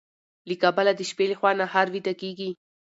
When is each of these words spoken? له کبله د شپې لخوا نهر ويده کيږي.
له 0.49 0.55
کبله 0.63 0.91
د 0.95 1.01
شپې 1.09 1.25
لخوا 1.31 1.51
نهر 1.61 1.85
ويده 1.91 2.13
کيږي. 2.21 2.49